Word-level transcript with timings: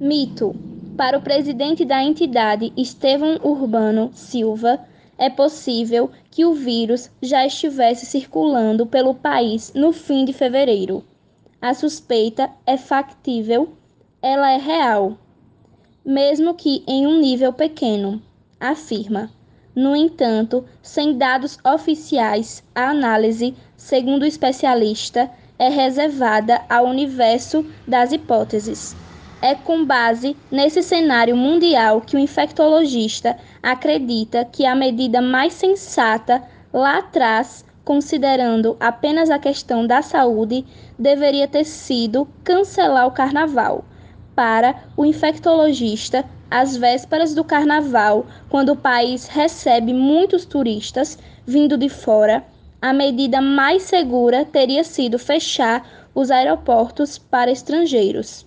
Mito: 0.00 0.54
Para 0.96 1.18
o 1.18 1.22
presidente 1.22 1.84
da 1.84 2.00
entidade, 2.00 2.72
Estevão 2.76 3.40
Urbano 3.42 4.12
Silva, 4.14 4.78
é 5.18 5.28
possível 5.28 6.08
que 6.30 6.44
o 6.44 6.54
vírus 6.54 7.10
já 7.20 7.44
estivesse 7.44 8.06
circulando 8.06 8.86
pelo 8.86 9.12
país 9.12 9.72
no 9.74 9.92
fim 9.92 10.24
de 10.24 10.32
fevereiro. 10.32 11.02
A 11.60 11.74
suspeita 11.74 12.48
é 12.64 12.76
factível, 12.76 13.70
ela 14.22 14.52
é 14.52 14.56
real, 14.56 15.18
mesmo 16.04 16.54
que 16.54 16.84
em 16.86 17.04
um 17.04 17.18
nível 17.18 17.52
pequeno, 17.52 18.22
afirma. 18.60 19.32
No 19.74 19.96
entanto, 19.96 20.64
sem 20.80 21.18
dados 21.18 21.58
oficiais, 21.64 22.62
a 22.72 22.90
análise, 22.90 23.52
segundo 23.76 24.22
o 24.22 24.26
especialista, 24.26 25.28
é 25.58 25.68
reservada 25.68 26.62
ao 26.68 26.86
universo 26.86 27.66
das 27.84 28.12
hipóteses. 28.12 28.94
É 29.40 29.54
com 29.54 29.84
base 29.84 30.36
nesse 30.50 30.82
cenário 30.82 31.36
mundial 31.36 32.00
que 32.00 32.16
o 32.16 32.18
infectologista 32.18 33.38
acredita 33.62 34.44
que 34.44 34.66
a 34.66 34.74
medida 34.74 35.22
mais 35.22 35.52
sensata 35.52 36.42
lá 36.72 36.98
atrás, 36.98 37.64
considerando 37.84 38.76
apenas 38.80 39.30
a 39.30 39.38
questão 39.38 39.86
da 39.86 40.02
saúde, 40.02 40.66
deveria 40.98 41.46
ter 41.46 41.62
sido 41.62 42.26
cancelar 42.42 43.06
o 43.06 43.12
carnaval. 43.12 43.84
Para 44.34 44.74
o 44.96 45.04
infectologista, 45.04 46.24
às 46.50 46.76
vésperas 46.76 47.32
do 47.32 47.44
carnaval, 47.44 48.26
quando 48.48 48.70
o 48.70 48.76
país 48.76 49.28
recebe 49.28 49.94
muitos 49.94 50.44
turistas 50.44 51.16
vindo 51.46 51.78
de 51.78 51.88
fora, 51.88 52.44
a 52.82 52.92
medida 52.92 53.40
mais 53.40 53.84
segura 53.84 54.44
teria 54.44 54.82
sido 54.82 55.16
fechar 55.16 55.86
os 56.12 56.32
aeroportos 56.32 57.18
para 57.18 57.52
estrangeiros. 57.52 58.44